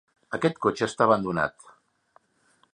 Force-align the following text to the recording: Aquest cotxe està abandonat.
Aquest 0.37 0.55
cotxe 0.65 0.87
està 0.87 1.07
abandonat. 1.07 1.69